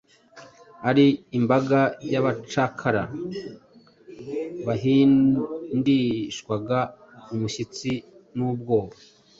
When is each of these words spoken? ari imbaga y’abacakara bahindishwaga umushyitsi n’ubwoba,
ari 0.89 1.05
imbaga 1.37 1.79
y’abacakara 2.13 3.03
bahindishwaga 4.65 6.79
umushyitsi 7.33 7.89
n’ubwoba, 8.35 8.95